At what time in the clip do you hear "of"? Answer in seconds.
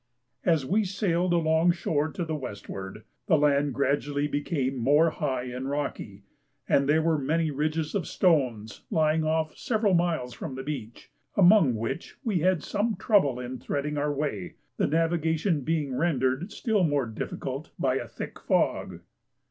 7.93-8.07